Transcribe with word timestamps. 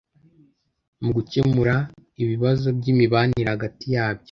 mu 1.03 1.09
gukemura 1.17 1.75
ibibazo 2.23 2.67
by’imibanire 2.77 3.49
hagati 3.55 3.85
yabyo. 3.95 4.19